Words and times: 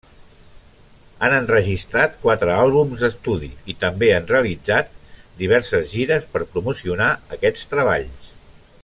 Han 1.25 1.33
enregistrat 1.39 2.15
quatre 2.23 2.55
àlbums 2.61 3.03
d'estudi 3.03 3.51
i 3.73 3.77
també 3.85 4.09
han 4.15 4.27
realitzat 4.33 4.97
diverses 5.43 5.95
gires 5.95 6.29
per 6.35 6.45
promocionar 6.57 7.13
aquests 7.39 7.73
treballs. 7.77 8.37